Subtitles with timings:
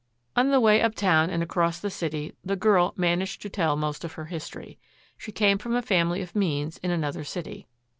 [0.35, 4.13] On the way uptown and across the city the girl managed to tell most of
[4.13, 4.79] her history.
[5.15, 7.67] She came from a family of means in another city.